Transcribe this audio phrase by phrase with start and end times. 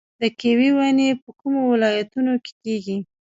[0.21, 2.97] د کیوي ونې په کومو ولایتونو کې کیږي؟